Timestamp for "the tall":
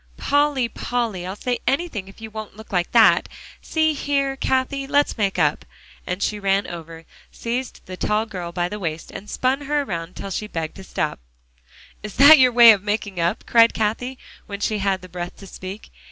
7.85-8.25